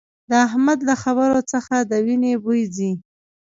[0.29, 2.91] د احمد له خبرو څخه د وينې بوي ځي